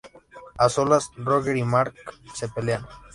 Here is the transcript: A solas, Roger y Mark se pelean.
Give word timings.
A 0.57 0.67
solas, 0.67 1.11
Roger 1.15 1.55
y 1.57 1.63
Mark 1.63 1.93
se 2.33 2.49
pelean. 2.49 2.87